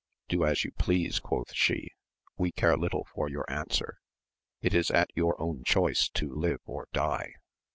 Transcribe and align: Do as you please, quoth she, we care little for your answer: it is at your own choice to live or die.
Do 0.29 0.45
as 0.45 0.63
you 0.63 0.71
please, 0.71 1.19
quoth 1.19 1.53
she, 1.53 1.89
we 2.35 2.51
care 2.51 2.75
little 2.75 3.03
for 3.13 3.29
your 3.29 3.45
answer: 3.47 3.99
it 4.59 4.73
is 4.73 4.89
at 4.89 5.11
your 5.15 5.39
own 5.39 5.63
choice 5.63 6.09
to 6.15 6.27
live 6.33 6.61
or 6.65 6.87
die. 6.91 7.35